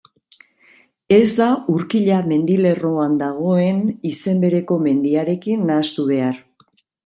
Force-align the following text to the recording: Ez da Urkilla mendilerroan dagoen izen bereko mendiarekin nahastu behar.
Ez 1.17 1.27
da 1.39 1.49
Urkilla 1.73 2.17
mendilerroan 2.33 3.19
dagoen 3.21 3.85
izen 4.15 4.43
bereko 4.47 4.81
mendiarekin 4.89 5.71
nahastu 5.73 6.11
behar. 6.13 6.45